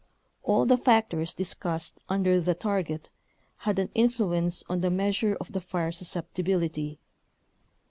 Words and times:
All 0.41 0.65
the 0.65 0.79
factors 0.79 1.35
discussed 1.35 1.99
under 2.09 2.41
"The 2.41 2.55
Target" 2.55 3.11
had 3.57 3.77
an 3.77 3.91
influence 3.93 4.63
on 4.67 4.81
the 4.81 4.89
measure 4.89 5.37
of 5.39 5.51
the 5.51 5.61
fire 5.61 5.91
suscepti 5.91 6.43
bility. 6.43 6.97